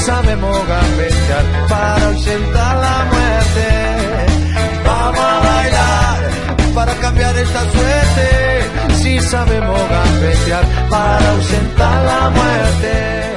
[0.00, 3.66] Sabemos gambetear para ausentar la muerte.
[4.84, 6.30] Vamos a bailar
[6.74, 8.96] para cambiar esta suerte.
[9.02, 13.30] Si sabemos gambetear para ausentar la muerte.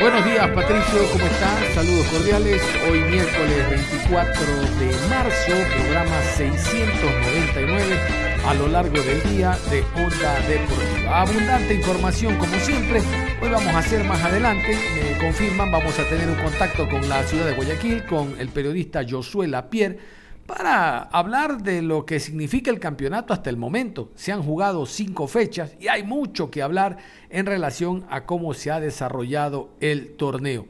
[0.00, 1.74] Buenos días Patricio, ¿cómo estás?
[1.74, 2.62] Saludos cordiales.
[2.88, 4.44] Hoy miércoles 24
[4.78, 11.20] de marzo, programa 699 a lo largo del día de Onda Deportiva.
[11.20, 13.02] Abundante información como siempre.
[13.42, 17.24] Hoy vamos a hacer más adelante, me confirman, vamos a tener un contacto con la
[17.24, 19.98] ciudad de Guayaquil, con el periodista Josué Lapierre,
[20.46, 24.12] para hablar de lo que significa el campeonato hasta el momento.
[24.14, 26.96] Se han jugado cinco fechas y hay mucho que hablar
[27.28, 30.64] en relación a cómo se ha desarrollado el torneo.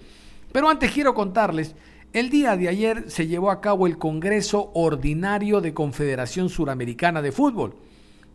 [0.50, 1.76] Pero antes quiero contarles
[2.12, 7.32] el día de ayer se llevó a cabo el Congreso Ordinario de Confederación Suramericana de
[7.32, 7.76] Fútbol.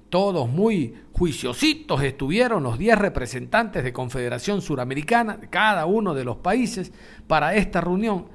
[0.09, 6.37] Todos muy juiciositos estuvieron los 10 representantes de Confederación Suramericana de cada uno de los
[6.37, 6.93] países
[7.25, 8.27] para esta reunión,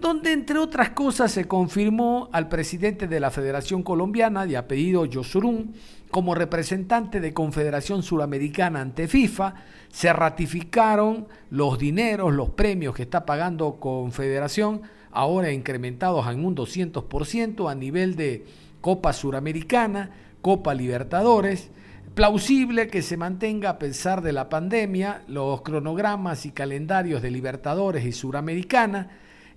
[0.00, 5.74] donde entre otras cosas se confirmó al presidente de la Federación Colombiana de apellido Yosurún
[6.10, 9.54] como representante de Confederación Suramericana ante FIFA,
[9.90, 17.70] se ratificaron los dineros, los premios que está pagando Confederación, ahora incrementados en un 200%
[17.70, 18.46] a nivel de
[18.80, 20.10] Copa Suramericana,
[20.40, 21.70] Copa Libertadores.
[22.14, 28.04] Plausible que se mantenga a pesar de la pandemia los cronogramas y calendarios de Libertadores
[28.04, 29.10] y Suramericana.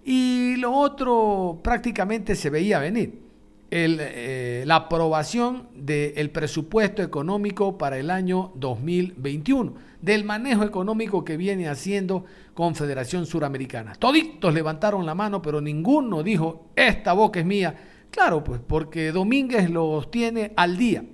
[0.03, 3.22] Y lo otro prácticamente se veía venir
[3.73, 11.69] eh, la aprobación del presupuesto económico para el año 2021, del manejo económico que viene
[11.69, 13.95] haciendo Confederación Suramericana.
[13.95, 17.73] Toditos levantaron la mano, pero ninguno dijo, esta boca es mía.
[18.09, 21.06] Claro, pues porque Domínguez los tiene al día,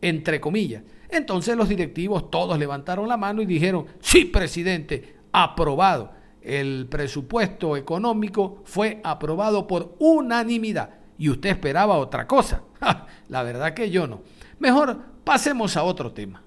[0.00, 0.82] entre comillas.
[1.10, 6.12] Entonces los directivos todos levantaron la mano y dijeron, sí, presidente, aprobado.
[6.42, 12.62] El presupuesto económico fue aprobado por unanimidad y usted esperaba otra cosa.
[13.28, 14.22] La verdad que yo no.
[14.58, 16.44] Mejor pasemos a otro tema.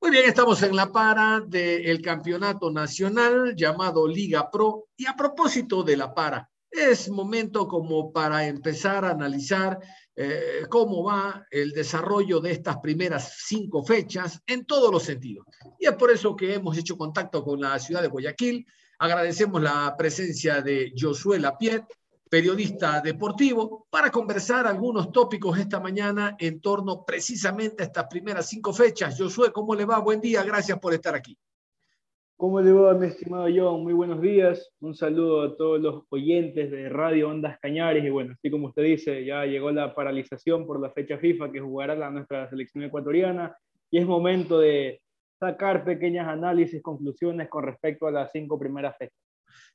[0.00, 4.88] Muy bien, estamos en la para del campeonato nacional llamado Liga Pro.
[4.98, 9.78] Y a propósito de la para, es momento como para empezar a analizar
[10.16, 15.46] eh, cómo va el desarrollo de estas primeras cinco fechas en todos los sentidos.
[15.78, 18.66] Y es por eso que hemos hecho contacto con la ciudad de Guayaquil.
[18.98, 21.86] Agradecemos la presencia de Josué Lapierre,
[22.30, 28.72] periodista deportivo, para conversar algunos tópicos esta mañana en torno precisamente a estas primeras cinco
[28.72, 29.16] fechas.
[29.18, 29.98] Josué, ¿cómo le va?
[29.98, 31.36] Buen día, gracias por estar aquí.
[32.44, 33.84] ¿Cómo le va, mi estimado John?
[33.84, 34.70] Muy buenos días.
[34.80, 38.04] Un saludo a todos los oyentes de Radio Ondas Cañares.
[38.04, 41.60] Y bueno, así como usted dice, ya llegó la paralización por la fecha FIFA que
[41.60, 43.56] jugará la, nuestra selección ecuatoriana
[43.90, 45.00] y es momento de
[45.40, 49.23] sacar pequeñas análisis, conclusiones con respecto a las cinco primeras fechas.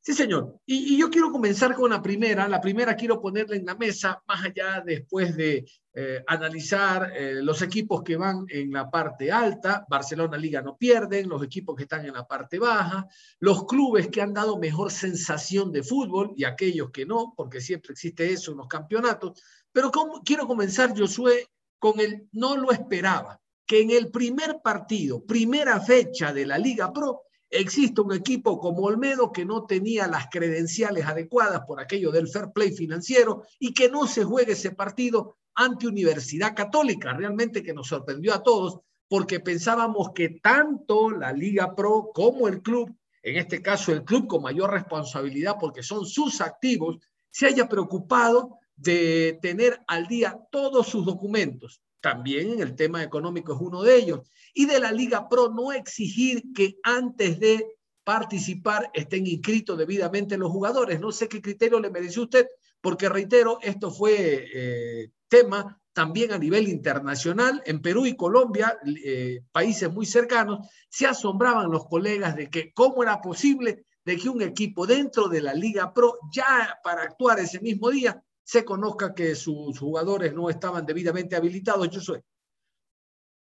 [0.01, 0.59] Sí, señor.
[0.65, 2.47] Y, yo quiero comenzar con la primera.
[2.47, 7.61] La primera quiero ponerla en la mesa, más allá después de eh, analizar eh, los
[7.61, 9.85] equipos que van en la parte alta.
[9.89, 13.07] Barcelona Liga no pierden, los equipos que están en la parte baja,
[13.39, 17.91] los clubes que han dado mejor sensación de fútbol y aquellos que no, porque siempre
[17.91, 19.41] existe eso en los campeonatos.
[19.71, 19.91] Pero
[20.23, 26.33] quiero comenzar, Josué, con el no lo esperaba, que en el primer partido, primera fecha
[26.33, 31.61] de la Liga Pro, existe un equipo como Olmedo que no tenía las credenciales adecuadas
[31.65, 36.55] por aquello del fair play financiero y que no se juegue ese partido ante Universidad
[36.55, 42.47] Católica, realmente que nos sorprendió a todos porque pensábamos que tanto la Liga Pro como
[42.47, 46.99] el club, en este caso el club con mayor responsabilidad porque son sus activos,
[47.31, 51.81] se haya preocupado de tener al día todos sus documentos.
[52.01, 54.31] También en el tema económico es uno de ellos.
[54.53, 57.67] Y de la Liga Pro no exigir que antes de
[58.03, 60.99] participar estén inscritos debidamente los jugadores.
[60.99, 62.47] No sé qué criterio le merece usted,
[62.81, 67.61] porque reitero, esto fue eh, tema también a nivel internacional.
[67.65, 73.03] En Perú y Colombia, eh, países muy cercanos, se asombraban los colegas de que cómo
[73.03, 77.59] era posible de que un equipo dentro de la Liga Pro, ya para actuar ese
[77.59, 81.87] mismo día, se conozca que sus jugadores no estaban debidamente habilitados.
[81.91, 82.19] Yo soy.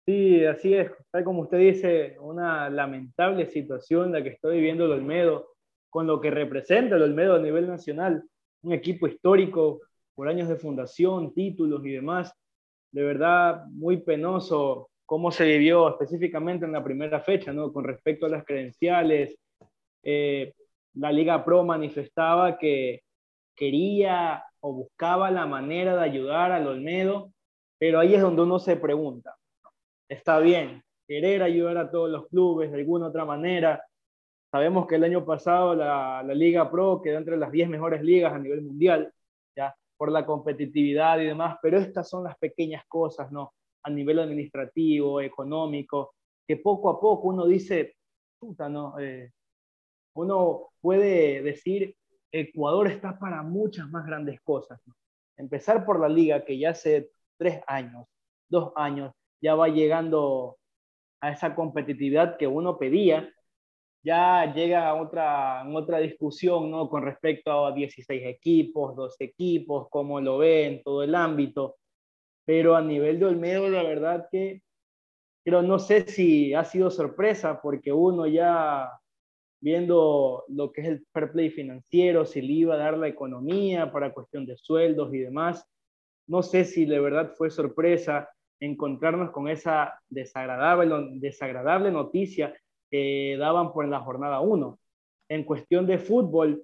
[0.03, 0.89] Sí, así es.
[1.12, 5.50] Tal como usted dice, una lamentable situación la que está viviendo el Olmedo,
[5.91, 8.24] con lo que representa el Olmedo a nivel nacional.
[8.63, 9.81] Un equipo histórico
[10.15, 12.33] por años de fundación, títulos y demás.
[12.92, 17.71] De verdad, muy penoso cómo se vivió específicamente en la primera fecha, ¿no?
[17.71, 19.38] Con respecto a las credenciales,
[20.01, 20.51] eh,
[20.95, 23.03] la Liga Pro manifestaba que
[23.56, 27.31] quería o buscaba la manera de ayudar al Olmedo,
[27.77, 29.35] pero ahí es donde uno se pregunta,
[30.09, 33.83] está bien, querer ayudar a todos los clubes de alguna otra manera.
[34.51, 38.33] Sabemos que el año pasado la, la Liga Pro quedó entre las 10 mejores ligas
[38.33, 39.11] a nivel mundial,
[39.56, 43.53] ya por la competitividad y demás, pero estas son las pequeñas cosas, ¿no?
[43.83, 46.13] A nivel administrativo, económico,
[46.47, 47.95] que poco a poco uno dice,
[48.39, 48.97] puta, ¿no?
[49.00, 49.31] Eh,
[50.15, 51.95] uno puede decir,
[52.31, 54.80] Ecuador está para muchas más grandes cosas.
[55.38, 58.06] Empezar por la liga, que ya hace tres años,
[58.50, 60.58] dos años, ya va llegando
[61.22, 63.34] a esa competitividad que uno pedía,
[64.04, 66.90] ya llega a otra, otra discusión ¿no?
[66.90, 71.78] con respecto a 16 equipos, 12 equipos, cómo lo ven, todo el ámbito.
[72.46, 74.62] Pero a nivel de Olmedo, la verdad que,
[75.44, 78.90] pero no sé si ha sido sorpresa, porque uno ya
[79.61, 83.91] viendo lo que es el fair play financiero, si le iba a dar la economía
[83.91, 85.65] para cuestión de sueldos y demás.
[86.27, 88.29] No sé si de verdad fue sorpresa
[88.59, 92.53] encontrarnos con esa desagradable, desagradable noticia
[92.89, 94.79] que daban por la jornada 1.
[95.29, 96.63] En cuestión de fútbol,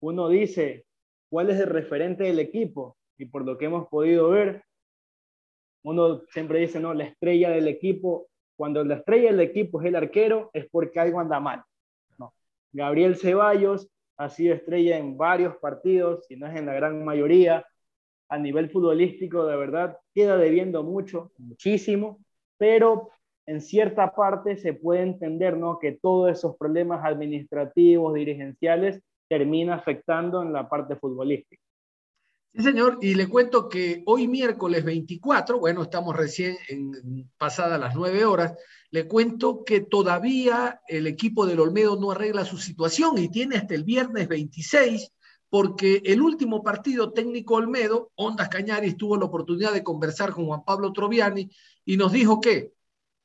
[0.00, 0.84] uno dice,
[1.30, 2.96] ¿cuál es el referente del equipo?
[3.16, 4.64] Y por lo que hemos podido ver,
[5.84, 9.96] uno siempre dice, no, la estrella del equipo, cuando la estrella del equipo es el
[9.96, 11.62] arquero, es porque algo anda mal.
[12.72, 17.66] Gabriel Ceballos ha sido estrella en varios partidos, si no es en la gran mayoría.
[18.28, 22.18] A nivel futbolístico, de verdad, queda debiendo mucho, muchísimo,
[22.56, 23.10] pero
[23.46, 25.78] en cierta parte se puede entender ¿no?
[25.78, 31.61] que todos esos problemas administrativos, dirigenciales, termina afectando en la parte futbolística.
[32.54, 36.58] Sí, señor, y le cuento que hoy miércoles 24, bueno, estamos recién
[37.38, 38.52] pasadas las nueve horas,
[38.90, 43.74] le cuento que todavía el equipo del Olmedo no arregla su situación y tiene hasta
[43.74, 45.12] el viernes 26,
[45.48, 50.64] porque el último partido técnico Olmedo, Ondas Cañaris, tuvo la oportunidad de conversar con Juan
[50.66, 51.50] Pablo Troviani
[51.86, 52.74] y nos dijo que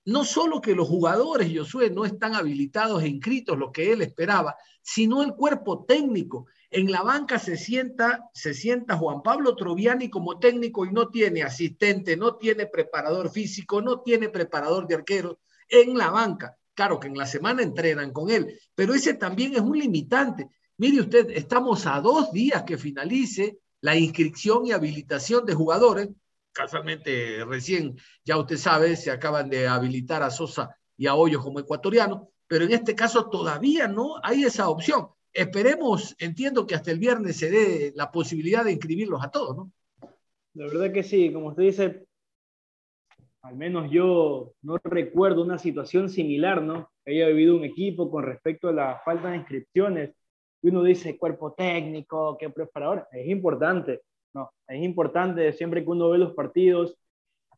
[0.05, 4.55] no solo que los jugadores, Josué, no están habilitados e inscritos, lo que él esperaba,
[4.81, 6.45] sino el cuerpo técnico.
[6.69, 11.43] En la banca se sienta, se sienta Juan Pablo Troviani como técnico y no tiene
[11.43, 15.37] asistente, no tiene preparador físico, no tiene preparador de arqueros
[15.69, 16.57] en la banca.
[16.73, 20.49] Claro que en la semana entrenan con él, pero ese también es un limitante.
[20.77, 26.09] Mire usted, estamos a dos días que finalice la inscripción y habilitación de jugadores.
[26.51, 31.59] Casualmente, recién, ya usted sabe, se acaban de habilitar a Sosa y a Hoyos como
[31.59, 35.07] ecuatoriano, pero en este caso todavía no hay esa opción.
[35.37, 39.71] Esperemos, entiendo que hasta el viernes se dé la posibilidad de inscribirlos a todos, ¿no?
[40.55, 42.07] La verdad que sí, como usted dice,
[43.43, 46.89] al menos yo no recuerdo una situación similar, ¿no?
[47.05, 50.15] Que haya vivido un equipo con respecto a la falta de inscripciones.
[50.63, 53.07] Uno dice cuerpo técnico, qué preparador.
[53.11, 54.01] Es importante,
[54.33, 54.49] ¿no?
[54.67, 56.97] Es importante siempre que uno ve los partidos,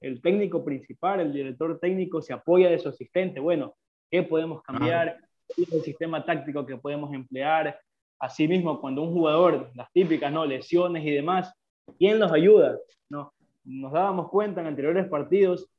[0.01, 3.39] el técnico principal, el director técnico se apoya de su asistente.
[3.39, 3.77] Bueno,
[4.11, 5.15] ¿qué podemos cambiar?
[5.15, 7.79] ¿Qué es el sistema táctico que podemos emplear?
[8.19, 10.45] Asimismo, cuando un jugador, las típicas, ¿no?
[10.45, 11.53] Lesiones y demás,
[11.97, 12.77] ¿quién los ayuda?
[13.09, 13.33] ¿No?
[13.63, 15.69] Nos dábamos cuenta en anteriores partidos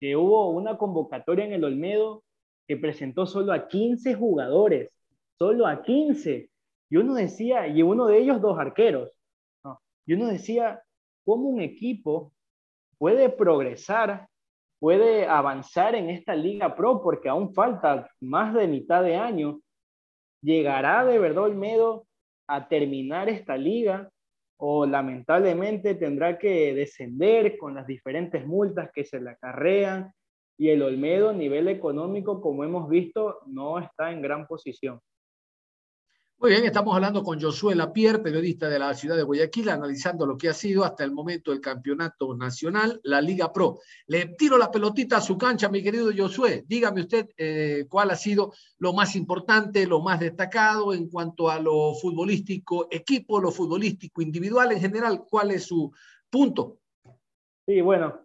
[0.00, 2.22] que hubo una convocatoria en el Olmedo
[2.66, 4.90] que presentó solo a 15 jugadores,
[5.38, 6.48] solo a 15.
[6.88, 9.10] Y uno decía, y uno de ellos dos arqueros.
[10.06, 10.82] Y uno decía,
[11.24, 12.32] ¿cómo un equipo
[12.98, 14.28] puede progresar,
[14.80, 17.00] puede avanzar en esta Liga Pro?
[17.02, 19.60] Porque aún falta más de mitad de año.
[20.42, 22.06] ¿Llegará de verdad Olmedo
[22.48, 24.10] a terminar esta liga?
[24.62, 30.12] o lamentablemente tendrá que descender con las diferentes multas que se le acarrean
[30.58, 35.00] y el Olmedo a nivel económico, como hemos visto, no está en gran posición.
[36.40, 40.38] Muy bien, estamos hablando con Josué Lapierre, periodista de la ciudad de Guayaquil, analizando lo
[40.38, 43.80] que ha sido hasta el momento el campeonato nacional, la Liga Pro.
[44.06, 46.64] Le tiro la pelotita a su cancha, mi querido Josué.
[46.66, 51.60] Dígame usted eh, cuál ha sido lo más importante, lo más destacado en cuanto a
[51.60, 55.24] lo futbolístico equipo, lo futbolístico individual en general.
[55.28, 55.92] ¿Cuál es su
[56.30, 56.78] punto?
[57.66, 58.18] Sí, bueno,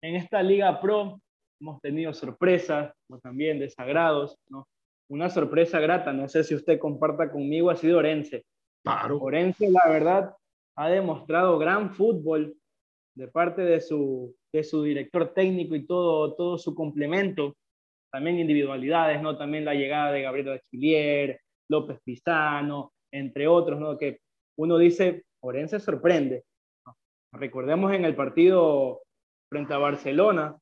[0.00, 1.20] en esta Liga Pro
[1.60, 4.68] hemos tenido sorpresas, como también desagrados, ¿no?
[5.10, 8.44] Una sorpresa grata, no sé si usted comparta conmigo, ha sido Orense.
[8.84, 9.18] Claro.
[9.18, 10.34] Orense, la verdad,
[10.76, 12.54] ha demostrado gran fútbol
[13.16, 17.56] de parte de su, de su director técnico y todo, todo su complemento.
[18.12, 19.36] También individualidades, ¿no?
[19.36, 23.98] También la llegada de Gabriel Achillier, López Pizano, entre otros, ¿no?
[23.98, 24.20] Que
[24.58, 26.44] uno dice, Orense sorprende.
[27.32, 29.02] Recordemos en el partido
[29.50, 30.56] frente a Barcelona,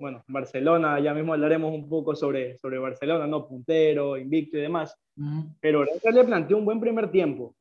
[0.00, 3.46] bueno, Barcelona, ya mismo hablaremos un poco sobre, sobre Barcelona, ¿no?
[3.46, 4.96] Puntero, invicto y demás.
[5.60, 7.54] Pero le planteó un buen primer tiempo.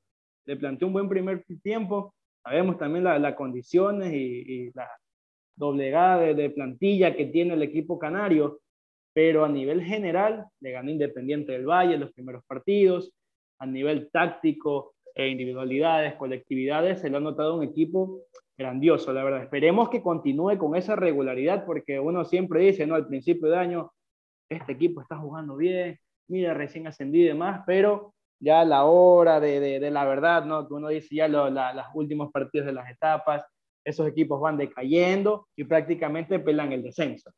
[0.46, 2.16] Le planteó un buen primer tiempo.
[2.42, 4.90] Sabemos también las condiciones y, la
[5.56, 8.62] doblegada de, de, plantilla que tiene el equipo canario.
[9.14, 13.12] Pero a nivel general, le ganó Independiente del Valle en los primeros partidos.
[13.60, 18.22] A nivel táctico, e individualidades, colectividades, se le ha notado un equipo
[18.60, 19.42] grandioso, la verdad.
[19.42, 22.96] Esperemos que continúe con esa regularidad, porque uno siempre dice, ¿no?
[22.96, 23.92] Al principio de año,
[24.50, 25.98] este equipo está jugando bien,
[26.28, 30.68] mira, recién ascendido y demás, pero ya la hora de, de, la verdad, ¿no?
[30.68, 33.44] Que uno dice ya los últimos partidos de las etapas,
[33.86, 37.32] esos equipos van decayendo y prácticamente pelan el descenso.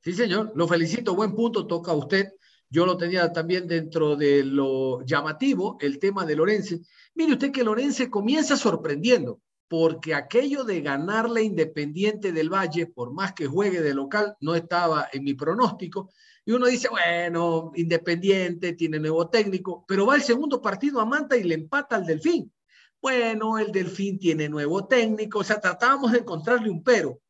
[0.00, 2.32] Sí, señor, lo felicito, buen punto, toca a usted.
[2.68, 6.80] Yo lo tenía también dentro de lo llamativo, el tema de Lorense.
[7.14, 13.32] Mire usted que Lorense comienza sorprendiendo porque aquello de ganarle Independiente del Valle, por más
[13.32, 16.10] que juegue de local, no estaba en mi pronóstico.
[16.44, 21.36] Y uno dice, bueno, Independiente tiene nuevo técnico, pero va el segundo partido a Manta
[21.36, 22.52] y le empata al Delfín.
[23.00, 27.20] Bueno, el Delfín tiene nuevo técnico, o sea, tratábamos de encontrarle un pero.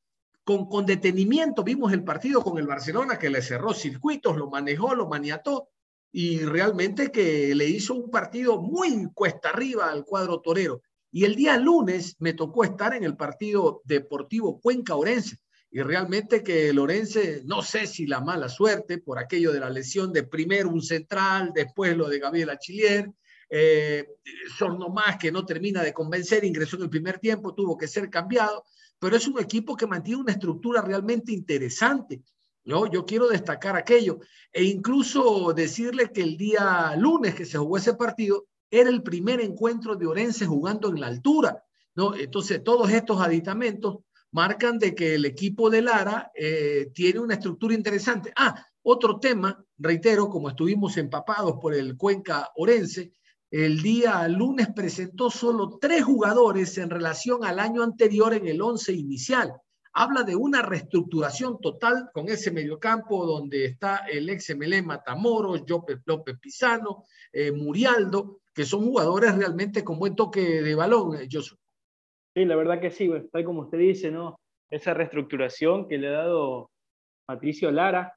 [0.45, 4.95] Con, con detenimiento vimos el partido con el Barcelona que le cerró circuitos, lo manejó,
[4.95, 5.71] lo maniató
[6.13, 10.81] y realmente que le hizo un partido muy cuesta arriba al cuadro torero.
[11.15, 15.39] Y el día lunes me tocó estar en el partido deportivo Cuenca Orense.
[15.71, 20.13] Y realmente que Lorense, no sé si la mala suerte por aquello de la lesión
[20.13, 23.13] de primero un central, después lo de Gabriel Achillier,
[23.49, 24.09] eh,
[24.93, 28.65] más que no termina de convencer, ingresó en el primer tiempo, tuvo que ser cambiado,
[28.99, 32.25] pero es un equipo que mantiene una estructura realmente interesante.
[32.65, 32.91] ¿no?
[32.91, 34.19] Yo quiero destacar aquello
[34.53, 38.49] e incluso decirle que el día lunes que se jugó ese partido,
[38.81, 41.63] era el primer encuentro de Orense jugando en la altura,
[41.95, 42.15] ¿no?
[42.17, 43.99] Entonces, todos estos aditamentos
[44.33, 48.33] marcan de que el equipo de Lara eh, tiene una estructura interesante.
[48.37, 53.13] Ah, otro tema, reitero, como estuvimos empapados por el Cuenca Orense,
[53.49, 58.93] el día lunes presentó solo tres jugadores en relación al año anterior en el once
[58.93, 59.53] inicial.
[59.93, 66.01] Habla de una reestructuración total con ese mediocampo donde está el ex MLE Matamoros, López,
[66.05, 71.57] López Pizano, eh, Murialdo, que son jugadores realmente con buen toque de balón, eh, Josu.
[72.35, 74.39] Sí, la verdad que sí, tal como usted dice, ¿no?
[74.71, 76.71] Esa reestructuración que le ha dado
[77.27, 78.17] Patricio Lara,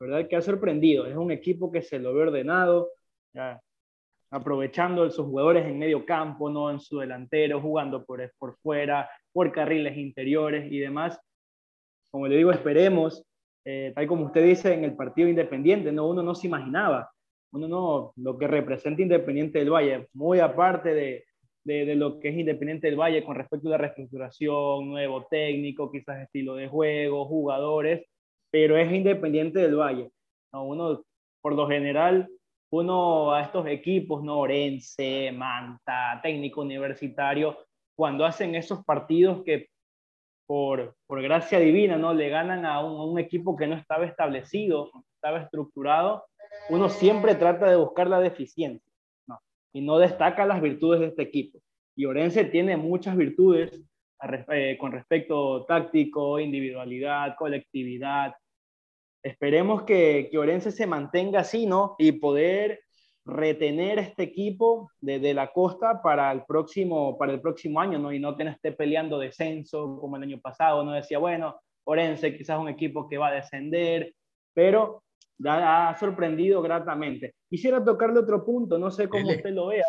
[0.00, 0.28] ¿verdad?
[0.28, 1.06] Que ha sorprendido.
[1.06, 2.90] Es un equipo que se lo ve ordenado,
[4.30, 9.52] aprovechando sus jugadores en medio campo, no en su delantero, jugando por, por fuera, por
[9.52, 11.18] carriles interiores y demás.
[12.10, 13.22] Como le digo, esperemos,
[13.64, 16.08] eh, tal como usted dice, en el partido independiente, ¿no?
[16.08, 17.10] Uno no se imaginaba
[17.52, 21.24] uno no, lo que representa Independiente del Valle, muy aparte de,
[21.64, 26.22] de, lo que es Independiente del Valle con respecto a la reestructuración, nuevo técnico, quizás
[26.22, 28.06] estilo de juego, jugadores,
[28.50, 30.10] pero es Independiente del Valle.
[30.52, 30.64] ¿no?
[30.64, 31.02] Uno,
[31.40, 32.28] por lo general,
[32.70, 34.40] uno a estos equipos, ¿no?
[34.40, 37.56] Orense, Manta, técnico universitario,
[37.96, 39.68] cuando hacen esos partidos que
[40.46, 42.14] por, por gracia divina, ¿no?
[42.14, 46.24] Le ganan a un, a un equipo que no estaba establecido, estaba estructurado,
[46.68, 48.92] uno siempre trata de buscar la deficiencia
[49.26, 49.40] ¿no?
[49.72, 51.58] y no destaca las virtudes de este equipo.
[51.96, 53.82] Y Orense tiene muchas virtudes
[54.52, 58.34] eh, con respecto táctico, individualidad, colectividad.
[59.22, 61.96] Esperemos que, que, Orense se mantenga así, ¿no?
[61.98, 62.80] Y poder
[63.28, 68.12] retener este equipo de, la costa para el próximo para el próximo año, ¿no?
[68.12, 72.58] Y no tener esté peleando descenso como el año pasado, no decía, bueno, Orense quizás
[72.58, 74.14] un equipo que va a descender,
[74.54, 75.02] pero
[75.44, 77.34] ha sorprendido gratamente.
[77.48, 79.86] Quisiera tocarle otro punto, no sé cómo usted lo vea,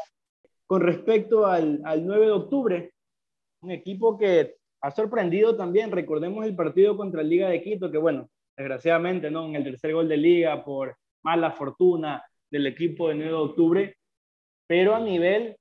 [0.68, 2.94] con respecto al, al 9 de octubre,
[3.62, 7.98] un equipo que ha sorprendido también, recordemos el partido contra el Liga de Quito, que
[7.98, 9.48] bueno, desgraciadamente, ¿no?
[9.48, 13.98] En el tercer gol de Liga, por mala fortuna del equipo de 9 de octubre,
[14.68, 15.58] pero a nivel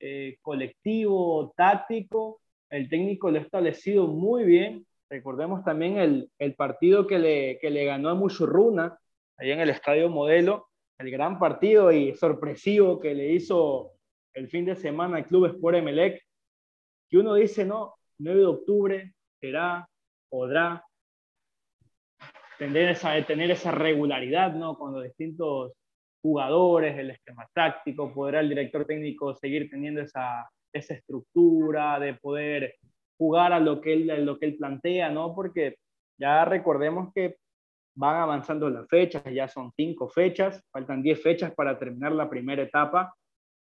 [0.00, 4.86] eh, colectivo, táctico, el técnico lo ha establecido muy bien.
[5.10, 8.98] Recordemos también el, el partido que le, que le ganó a Muchurruna,
[9.38, 13.92] ahí en el Estadio Modelo, el gran partido y sorpresivo que le hizo
[14.34, 16.22] el fin de semana al Club Sport Emelec,
[17.08, 19.88] que uno dice, no, 9 de octubre será,
[20.30, 20.84] podrá
[22.58, 24.76] tener esa, tener esa regularidad, ¿no?
[24.76, 25.72] Con los distintos
[26.22, 32.76] jugadores, el esquema táctico, podrá el director técnico seguir teniendo esa, esa estructura de poder
[33.18, 35.34] jugar a lo que él, lo que él plantea, ¿no?
[35.34, 35.76] Porque
[36.18, 37.36] ya recordemos que
[37.94, 42.62] van avanzando las fechas, ya son cinco fechas, faltan diez fechas para terminar la primera
[42.62, 43.14] etapa.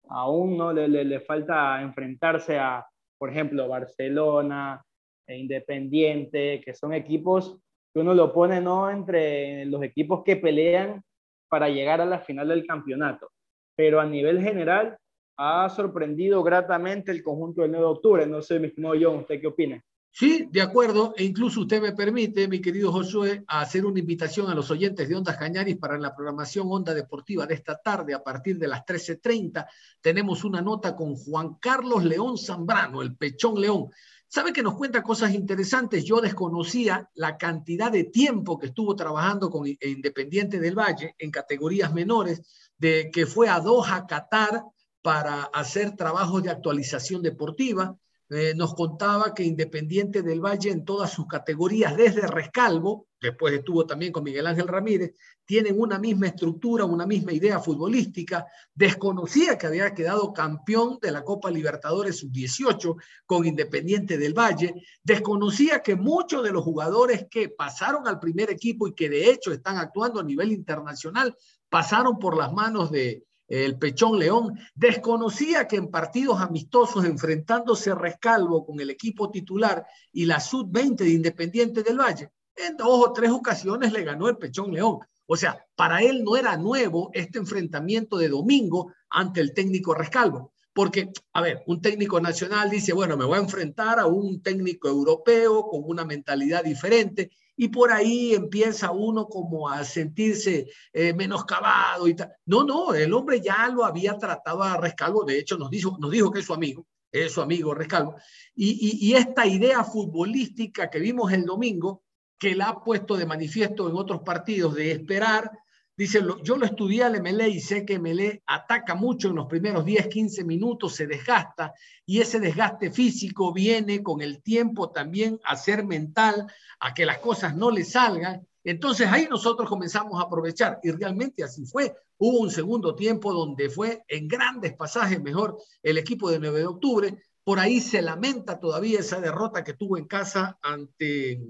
[0.09, 2.87] Aún no le, le, falta enfrentarse a,
[3.19, 4.83] por ejemplo, Barcelona,
[5.27, 7.59] e Independiente, que son equipos
[7.93, 11.03] que uno lo pone no entre los equipos que pelean
[11.49, 13.31] para llegar a la final del campeonato.
[13.77, 14.97] Pero a nivel general
[15.39, 18.27] ha sorprendido gratamente el conjunto del 9 de octubre.
[18.27, 19.83] No sé, mi estimado John, ¿usted qué opina?
[20.11, 24.55] Sí, de acuerdo, e incluso usted me permite, mi querido Josué, hacer una invitación a
[24.55, 28.59] los oyentes de Ondas Cañaris para la programación Onda Deportiva de esta tarde a partir
[28.59, 29.67] de las 13.30.
[30.01, 33.91] Tenemos una nota con Juan Carlos León Zambrano, el Pechón León.
[34.27, 36.05] Sabe que nos cuenta cosas interesantes.
[36.05, 41.95] Yo desconocía la cantidad de tiempo que estuvo trabajando con Independiente del Valle en categorías
[41.95, 42.43] menores,
[42.77, 44.65] de que fue a Doha, Qatar,
[45.01, 47.97] para hacer trabajos de actualización deportiva
[48.31, 53.87] eh, nos contaba que Independiente del Valle en todas sus categorías, desde Rescalvo, después estuvo
[53.87, 55.15] también con Miguel Ángel Ramírez,
[55.47, 58.45] tienen una misma estructura, una misma idea futbolística.
[58.75, 64.75] Desconocía que había quedado campeón de la Copa Libertadores sub-18 con Independiente del Valle.
[65.03, 69.51] Desconocía que muchos de los jugadores que pasaron al primer equipo y que de hecho
[69.51, 71.35] están actuando a nivel internacional
[71.71, 78.65] pasaron por las manos de, el Pechón León, desconocía que en partidos amistosos enfrentándose Rescalvo
[78.65, 83.31] con el equipo titular y la Sub-20 de Independiente del Valle, en dos o tres
[83.31, 84.99] ocasiones le ganó el Pechón León.
[85.27, 90.53] O sea, para él no era nuevo este enfrentamiento de domingo ante el técnico Rescalvo.
[90.73, 94.89] Porque, a ver, un técnico nacional dice, bueno, me voy a enfrentar a un técnico
[94.89, 102.07] europeo con una mentalidad diferente y por ahí empieza uno como a sentirse eh, menoscabado
[102.07, 102.33] y tal.
[102.47, 106.13] No, no, el hombre ya lo había tratado a Rescalvo, de hecho nos dijo, nos
[106.13, 108.15] dijo que es su amigo, es su amigo Rescalvo,
[108.55, 112.05] y, y, esta idea futbolística que vimos el domingo,
[112.39, 115.51] que la ha puesto de manifiesto en otros partidos, de esperar
[115.99, 119.85] Dice, yo lo estudié al MLE y sé que MLE ataca mucho en los primeros
[119.85, 121.75] 10, 15 minutos, se desgasta
[122.07, 126.47] y ese desgaste físico viene con el tiempo también a ser mental,
[126.79, 128.47] a que las cosas no le salgan.
[128.63, 131.93] Entonces ahí nosotros comenzamos a aprovechar y realmente así fue.
[132.17, 136.67] Hubo un segundo tiempo donde fue en grandes pasajes mejor el equipo de 9 de
[136.67, 137.23] octubre.
[137.43, 141.43] Por ahí se lamenta todavía esa derrota que tuvo en casa ante,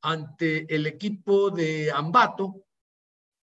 [0.00, 2.65] ante el equipo de Ambato,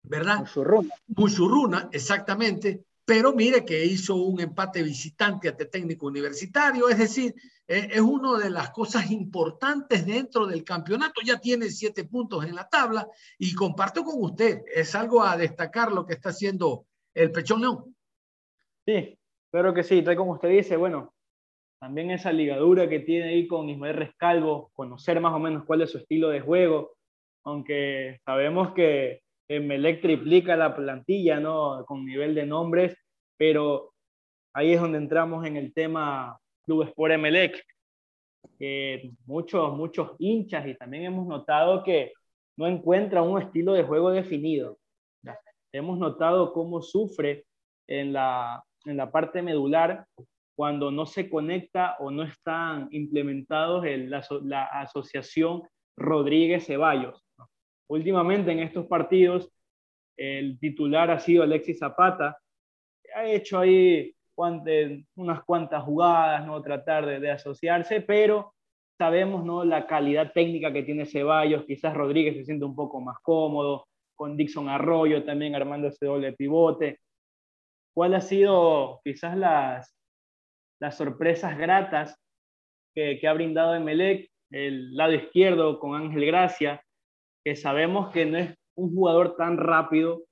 [0.04, 0.39] ¿verdad?
[0.39, 0.89] Musurruna.
[1.08, 2.86] Musurruna, exactamente.
[3.06, 7.36] Pero mire que hizo un empate visitante ante técnico universitario, es decir,
[7.68, 11.22] eh, es una de las cosas importantes dentro del campeonato.
[11.24, 15.92] Ya tiene siete puntos en la tabla y comparto con usted, es algo a destacar
[15.92, 17.96] lo que está haciendo el Pechón León.
[18.86, 19.18] Sí,
[19.52, 21.13] claro que sí, tal como usted dice, bueno,
[21.80, 25.92] también esa ligadura que tiene ahí con Ismael Rescalvo, conocer más o menos cuál es
[25.92, 26.96] su estilo de juego,
[27.44, 31.84] aunque sabemos que Emelec triplica la plantilla, ¿no?
[31.86, 32.95] Con nivel de nombres,
[33.38, 33.93] pero
[34.53, 37.63] ahí es donde entramos en el tema Club Sport Emelec.
[39.25, 42.13] muchos, muchos hinchas y también hemos notado que
[42.58, 44.77] no encuentra un estilo de juego definido.
[45.71, 47.45] Hemos notado cómo sufre
[47.88, 50.06] en la, en la parte medular
[50.56, 55.63] cuando no se conecta o no están implementados en la, la asociación
[55.97, 57.23] Rodríguez Ceballos
[57.93, 59.49] últimamente en estos partidos,
[60.17, 62.38] el titular ha sido Alexis Zapata,
[63.15, 66.62] ha hecho ahí unas cuantas jugadas, ¿no?
[66.62, 68.53] tratar de, asociarse, pero
[68.97, 69.63] sabemos ¿no?
[69.63, 74.38] la calidad técnica que tiene Ceballos, quizás Rodríguez se siente un poco más cómodo, con
[74.38, 76.99] Dixon Arroyo también armando ese doble pivote.
[77.93, 79.95] ¿Cuál ha sido quizás las,
[80.79, 82.19] las sorpresas gratas
[82.95, 84.29] que, que ha brindado Emelec?
[84.51, 86.83] El lado izquierdo con Ángel Gracia,
[87.43, 90.23] que sabemos que no es un jugador tan rápido.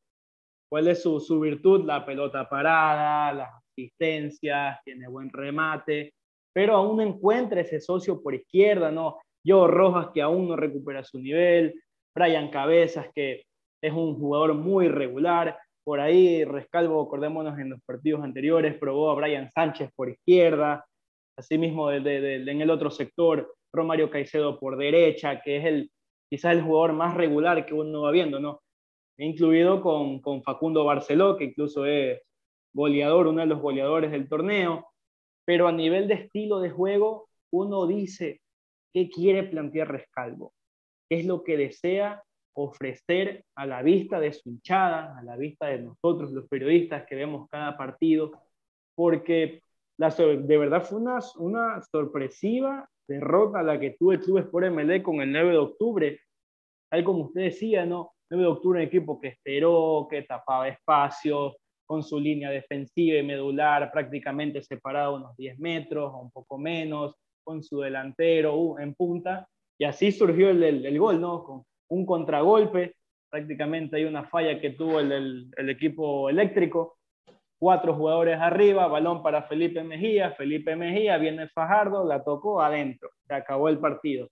[0.69, 1.85] ¿Cuál es su, su virtud?
[1.85, 6.13] La pelota parada, las asistencias, tiene buen remate,
[6.53, 9.17] pero aún encuentra ese socio por izquierda, ¿no?
[9.45, 11.81] Yo Rojas que aún no recupera su nivel,
[12.15, 13.43] Brian Cabezas que
[13.83, 19.15] es un jugador muy regular, por ahí Rescalvo, acordémonos en los partidos anteriores, probó a
[19.15, 20.85] Brian Sánchez por izquierda,
[21.37, 25.91] asimismo de, en el otro sector, Romario Caicedo por derecha, que es el,
[26.31, 28.61] quizás el jugador más regular que uno va viendo, ¿no?
[29.17, 32.21] Incluido con, con Facundo Barceló, que incluso es
[32.73, 34.87] goleador, uno de los goleadores del torneo,
[35.45, 38.39] pero a nivel de estilo de juego, uno dice
[38.93, 40.53] qué quiere plantear Rescalvo,
[41.09, 45.67] qué es lo que desea ofrecer a la vista de su hinchada, a la vista
[45.67, 48.31] de nosotros los periodistas que vemos cada partido,
[48.95, 49.63] porque
[50.01, 55.03] la, de verdad fue una, una sorpresiva derrota la que tuvo el Club Sport MLE
[55.03, 56.19] con el 9 de octubre.
[56.89, 58.13] Tal como usted decía, ¿no?
[58.31, 63.23] 9 de octubre un equipo que esperó, que tapaba espacios, con su línea defensiva y
[63.23, 68.95] medular prácticamente separado unos 10 metros o un poco menos, con su delantero uh, en
[68.95, 69.47] punta.
[69.77, 71.43] Y así surgió el, el, gol, ¿no?
[71.43, 72.95] Con un contragolpe,
[73.29, 76.97] prácticamente hay una falla que tuvo el, el equipo eléctrico,
[77.61, 83.35] cuatro jugadores arriba, balón para Felipe Mejía, Felipe Mejía, viene Fajardo, la tocó adentro, se
[83.35, 84.31] acabó el partido.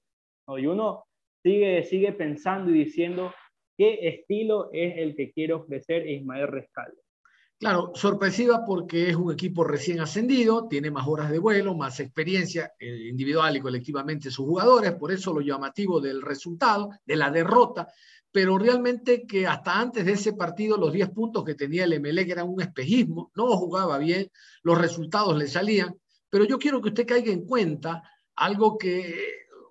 [0.58, 1.06] Y uno
[1.44, 3.32] sigue, sigue pensando y diciendo
[3.78, 6.98] qué estilo es el que quiere ofrecer Ismael Rescaldo.
[7.60, 12.72] Claro, sorpresiva porque es un equipo recién ascendido, tiene más horas de vuelo, más experiencia
[12.80, 17.90] eh, individual y colectivamente sus jugadores, por eso lo llamativo del resultado, de la derrota,
[18.32, 22.32] pero realmente que hasta antes de ese partido los 10 puntos que tenía el MLE
[22.32, 24.30] eran un espejismo, no jugaba bien,
[24.64, 25.96] los resultados le salían,
[26.30, 28.04] pero yo quiero que usted caiga en cuenta
[28.36, 29.16] algo que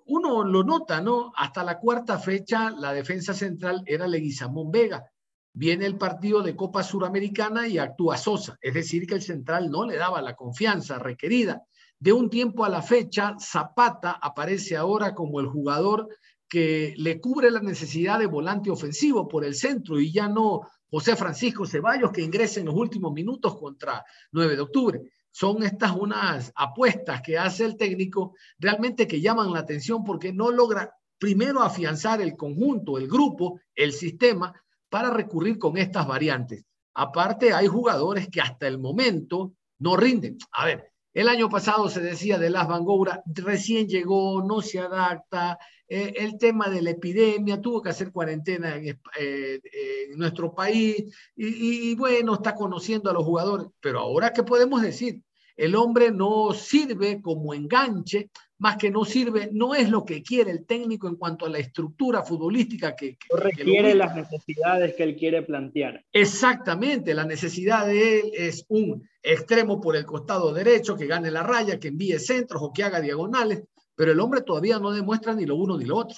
[0.07, 1.31] uno lo nota, ¿no?
[1.35, 5.05] Hasta la cuarta fecha la defensa central era Leguizamón Vega.
[5.53, 9.85] Viene el partido de Copa Suramericana y actúa Sosa, es decir, que el central no
[9.85, 11.63] le daba la confianza requerida.
[11.99, 16.07] De un tiempo a la fecha, Zapata aparece ahora como el jugador
[16.49, 21.15] que le cubre la necesidad de volante ofensivo por el centro y ya no José
[21.15, 25.01] Francisco Ceballos que ingresa en los últimos minutos contra 9 de octubre.
[25.31, 30.49] Son estas unas apuestas que hace el técnico realmente que llaman la atención porque no
[30.49, 34.53] logra primero afianzar el conjunto, el grupo, el sistema
[34.89, 36.65] para recurrir con estas variantes.
[36.95, 40.37] Aparte, hay jugadores que hasta el momento no rinden.
[40.51, 45.57] A ver, el año pasado se decía de Las Bangoura, recién llegó, no se adapta,
[45.87, 49.59] eh, el tema de la epidemia, tuvo que hacer cuarentena en, eh,
[50.15, 55.23] nuestro país y, bueno, está conociendo a los jugadores, pero ahora, ¿qué podemos decir?
[55.59, 60.51] El hombre no sirve como enganche, más que no sirve, no es lo que quiere
[60.51, 65.41] el técnico en cuanto a la estructura futbolística que, requiere las necesidades que él quiere
[65.41, 66.01] plantear.
[66.13, 71.43] Exactamente, la necesidad de él es un extremo por el costado derecho que gane la
[71.43, 75.45] raya, que envíe centros o que haga diagonales, pero el hombre todavía no demuestra ni
[75.45, 76.15] lo uno ni lo otro.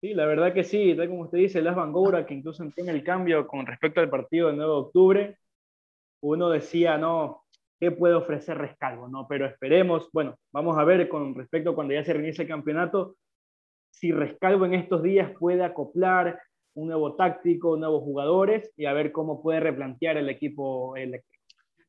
[0.00, 3.02] Sí, la verdad que sí, tal como usted dice, Las Bangoura, que incluso entiende el
[3.02, 5.38] cambio con respecto al partido del 9 de octubre,
[6.20, 7.43] uno decía, no,
[7.84, 9.26] qué puede ofrecer Rescalvo, ¿no?
[9.28, 13.16] Pero esperemos, bueno, vamos a ver con respecto a cuando ya se reinicie el campeonato,
[13.90, 16.40] si Rescalvo en estos días puede acoplar
[16.72, 20.96] un nuevo táctico, nuevos jugadores y a ver cómo puede replantear el equipo.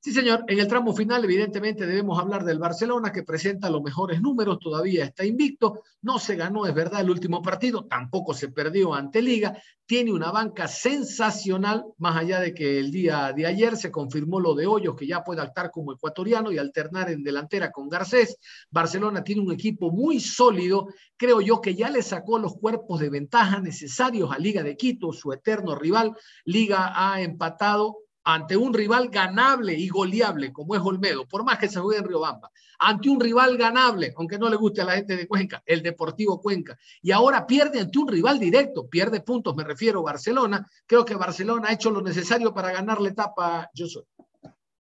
[0.06, 0.44] Sí, señor.
[0.48, 5.04] En el tramo final, evidentemente, debemos hablar del Barcelona, que presenta los mejores números, todavía
[5.04, 5.82] está invicto.
[6.04, 9.60] No se ganó, es verdad, el último partido, tampoco se perdió ante Liga.
[9.84, 14.54] Tiene una banca sensacional, más allá de que el día de ayer se confirmó lo
[14.54, 18.38] de Hoyos, que ya puede actuar como ecuatoriano y alternar en delantera con Garcés.
[18.70, 20.86] Barcelona tiene un equipo muy sólido.
[21.18, 25.12] Creo yo que ya le sacó los cuerpos de ventaja necesarios a Liga de Quito,
[25.12, 26.15] su eterno rival.
[26.44, 31.68] Liga ha empatado ante un rival ganable y goleable como es Olmedo, por más que
[31.68, 35.16] se juegue en Riobamba, ante un rival ganable, aunque no le guste a la gente
[35.16, 39.64] de Cuenca, el Deportivo Cuenca, y ahora pierde ante un rival directo, pierde puntos, me
[39.64, 43.86] refiero a Barcelona, creo que Barcelona ha hecho lo necesario para ganar la etapa, yo
[43.86, 44.04] soy.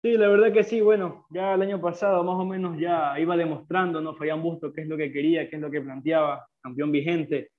[0.00, 3.36] Sí, la verdad que sí, bueno, ya el año pasado más o menos ya iba
[3.36, 4.14] demostrando, ¿no?
[4.14, 7.50] Fabián Busto qué es lo que quería, qué es lo que planteaba, campeón vigente,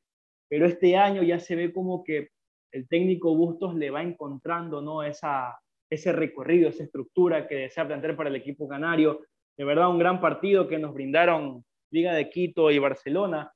[0.48, 2.30] pero este año ya se ve como que
[2.72, 5.04] el técnico Bustos le va encontrando ¿no?
[5.04, 9.22] Esa, ese recorrido, esa estructura que desea plantear para el equipo canario.
[9.58, 13.52] De verdad, un gran partido que nos brindaron Liga de Quito y Barcelona,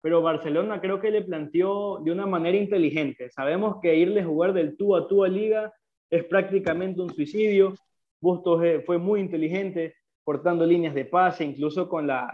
[0.00, 3.30] pero Barcelona creo que le planteó de una manera inteligente.
[3.30, 5.72] Sabemos que irle a jugar del tú a tú a Liga
[6.10, 7.74] es prácticamente un suicidio.
[8.20, 12.26] Bustos eh, fue muy inteligente, cortando líneas de pase, incluso con las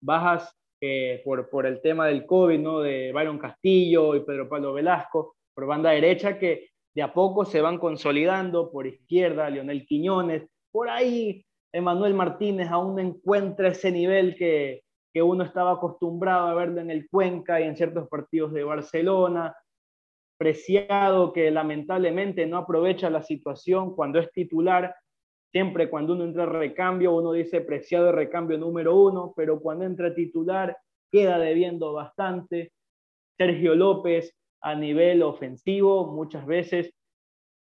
[0.00, 2.80] bajas eh, por, por el tema del COVID, ¿no?
[2.80, 7.60] de Byron Castillo y Pedro Pablo Velasco por banda derecha que de a poco se
[7.60, 14.84] van consolidando, por izquierda Lionel Quiñones, por ahí Emanuel Martínez aún encuentra ese nivel que,
[15.12, 19.54] que uno estaba acostumbrado a verlo en el Cuenca y en ciertos partidos de Barcelona,
[20.38, 24.96] Preciado que lamentablemente no aprovecha la situación cuando es titular,
[25.52, 30.14] siempre cuando uno entra a recambio, uno dice Preciado recambio número uno, pero cuando entra
[30.14, 30.74] titular
[31.12, 32.72] queda debiendo bastante.
[33.36, 36.92] Sergio López a nivel ofensivo, muchas veces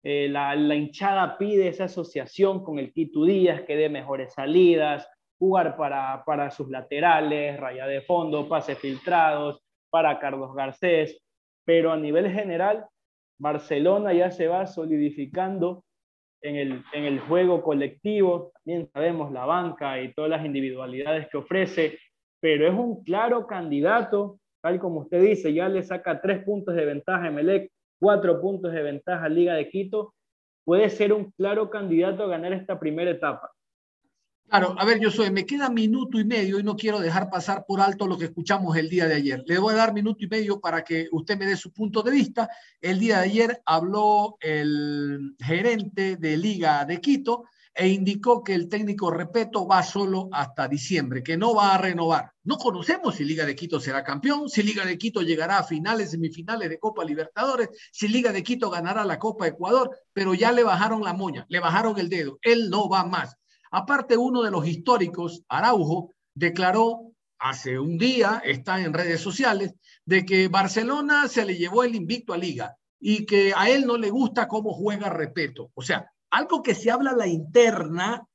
[0.04, 5.76] eh, la, hinchada pide esa asociación con el Quito Díaz, que dé mejores salidas, jugar
[5.76, 11.20] para, para sus laterales, raya de fondo, pases filtrados, para Carlos Garcés.
[11.64, 12.86] pero a nivel general,
[13.38, 15.84] Barcelona ya se va solidificando
[16.42, 21.36] en el, en el juego colectivo, también sabemos la banca y todas las individualidades que
[21.36, 21.98] ofrece,
[22.40, 26.84] pero es un claro candidato, tal como usted dice, ya le saca tres puntos de
[26.84, 27.70] ventaja a Melec,
[28.00, 30.14] cuatro puntos de ventaja a Liga de Quito,
[30.64, 33.50] puede ser un claro candidato a ganar esta primera etapa.
[34.48, 37.64] Claro, a ver, yo soy, me queda minuto y medio y no quiero dejar pasar
[37.66, 39.42] por alto lo que escuchamos el día de ayer.
[39.46, 42.10] Le voy a dar minuto y medio para que usted me dé su punto de
[42.10, 42.50] vista.
[42.80, 47.44] El día de ayer habló el gerente de Liga de Quito
[47.74, 52.32] e indicó que el técnico Repeto va solo hasta diciembre, que no va a renovar.
[52.44, 56.10] No conocemos si Liga de Quito será campeón, si Liga de Quito llegará a finales,
[56.10, 60.64] semifinales de Copa Libertadores, si Liga de Quito ganará la Copa Ecuador, pero ya le
[60.64, 62.38] bajaron la moña, le bajaron el dedo.
[62.42, 63.36] Él no va más.
[63.70, 70.26] Aparte, uno de los históricos, Araujo, declaró hace un día, está en redes sociales, de
[70.26, 74.10] que Barcelona se le llevó el invicto a Liga y que a él no le
[74.10, 75.70] gusta cómo juega Repeto.
[75.74, 78.26] O sea, algo que se habla a la interna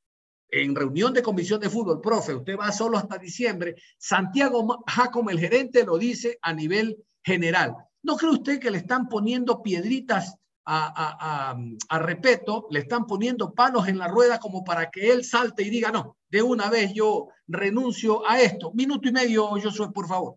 [0.50, 5.40] en reunión de comisión de fútbol, profe, usted va solo hasta diciembre, Santiago Jacom, el
[5.40, 7.76] gerente, lo dice a nivel general.
[8.04, 10.38] ¿No cree usted que le están poniendo piedritas
[10.70, 11.56] a,
[11.90, 15.70] a, Repeto, le están poniendo palos en la rueda como para que él salte y
[15.70, 18.74] diga, no, de una vez yo renuncio a esto.
[18.74, 20.36] Minuto y medio, Josué, por favor.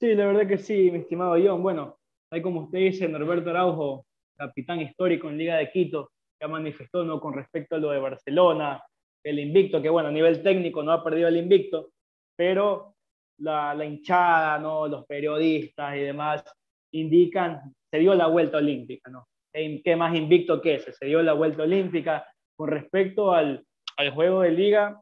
[0.00, 1.62] Sí, la verdad que sí, mi estimado John.
[1.62, 1.98] Bueno,
[2.30, 7.20] hay como usted dice, Norberto Araujo, capitán histórico en Liga de Quito, ya manifestó ¿no?
[7.20, 8.82] con respecto a lo de Barcelona,
[9.24, 11.90] el invicto, que bueno, a nivel técnico no ha perdido el invicto,
[12.36, 12.94] pero
[13.40, 14.86] la, hinchada, ¿no?
[14.88, 16.44] los periodistas y demás
[16.92, 19.26] indican se dio la vuelta olímpica, ¿no?
[19.52, 20.92] ¿Qué más invicto que ese?
[20.92, 22.26] Se dio la vuelta olímpica.
[22.56, 23.64] Con respecto al,
[23.96, 25.00] al juego de liga,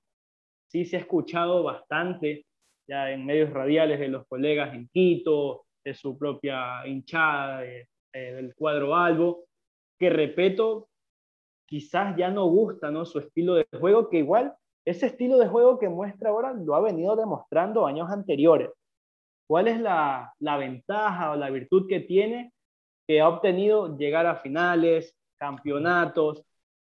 [0.70, 2.46] sí se ha escuchado bastante
[2.88, 7.62] ya en medios radiales de los colegas en Quito, de su propia hinchada,
[8.12, 9.44] del cuadro Albo,
[9.98, 10.88] que repito,
[11.66, 13.04] quizás ya no gusta ¿no?
[13.04, 16.80] su estilo de juego, que igual ese estilo de juego que muestra ahora lo ha
[16.80, 18.70] venido demostrando años anteriores.
[19.48, 22.52] ¿Cuál es la, ventaja o la virtud que tiene?
[23.06, 26.42] que ha obtenido llegar a finales, campeonatos,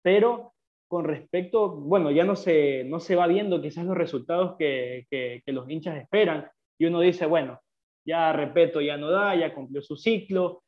[0.03, 0.55] pero
[0.87, 5.43] con respecto, bueno, ya no se, no se va viendo quizás los resultados que, que,
[5.53, 7.61] los hinchas esperan y uno dice, bueno,
[8.07, 10.63] ya repito, ya no da, ya cumplió su ciclo,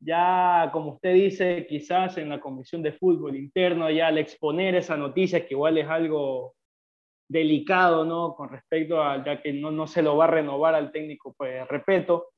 [0.00, 4.96] ya como usted dice, quizás en la comisión de fútbol interno, ya al exponer esa
[4.96, 6.54] noticia, que igual es algo
[7.28, 8.34] delicado, ¿no?
[8.34, 11.66] Con respecto a ya que no, no se lo va a renovar al técnico, pues
[11.68, 12.30] repito,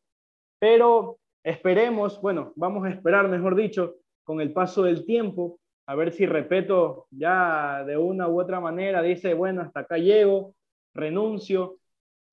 [0.59, 1.19] pero
[1.49, 6.27] Esperemos, bueno, vamos a esperar, mejor dicho, con el paso del tiempo, a ver si
[6.27, 10.55] Repeto ya de una u otra manera dice, bueno, hasta acá llego,
[10.93, 11.79] renuncio,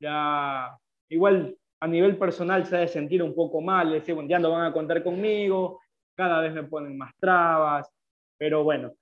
[0.01, 0.77] ya
[1.09, 4.51] igual a nivel personal se ha de sentir un poco mal, decir, bueno, ya no
[4.51, 5.81] van a contar conmigo,
[6.15, 7.91] cada vez me ponen más trabas,
[8.37, 8.93] pero bueno,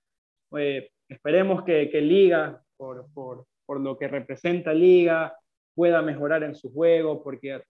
[0.58, 5.36] eh, esperemos que, que Liga, por, por, por, lo que representa Liga,
[5.76, 7.62] pueda mejorar en su juego, porque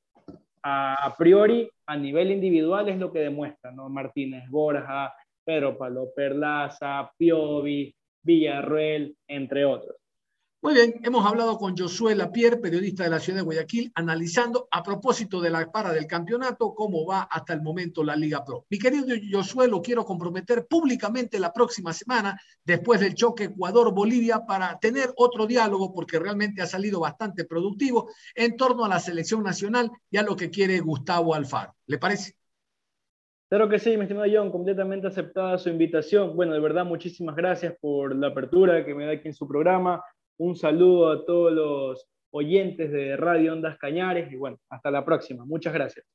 [0.64, 3.90] a, priori, a nivel individual, es lo que demuestra, ¿no?
[3.90, 5.14] Martínez Borja,
[5.44, 9.98] Pedro Palo Perlaza, Piovi, Villarruel, entre otros.
[10.64, 14.82] Muy bien, hemos hablado con Josué Lapierre, periodista de la ciudad de Guayaquil, analizando a
[14.82, 18.66] propósito de la para del campeonato cómo va hasta el momento la Liga Pro.
[18.70, 24.80] Mi querido Josué, lo quiero comprometer públicamente la próxima semana, después del choque Ecuador-Bolivia, para
[24.80, 29.92] tener otro diálogo, porque realmente ha salido bastante productivo en torno a la selección nacional
[30.10, 31.76] y a lo que quiere Gustavo Alfaro.
[31.88, 32.36] ¿Le parece?
[33.50, 36.38] Claro que sí, mi estimado John, completamente aceptada su invitación.
[36.38, 40.02] Bueno, de verdad, muchísimas gracias por la apertura que me da aquí en su programa
[40.38, 45.46] un saludo a todos los oyentes de Radio Ondas Cañares y bueno, hasta la próxima.
[45.46, 46.06] Muchas gracias.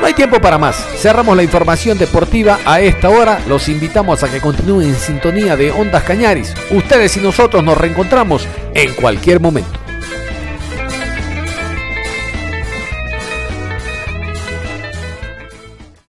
[0.00, 0.76] No hay tiempo para más.
[1.00, 3.38] Cerramos la información deportiva a esta hora.
[3.48, 6.54] Los invitamos a que continúen en sintonía de Ondas Cañares.
[6.70, 9.85] Ustedes y nosotros nos reencontramos en cualquier momento.